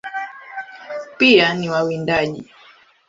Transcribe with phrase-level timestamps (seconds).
[1.17, 2.51] Pia ni wawindaji.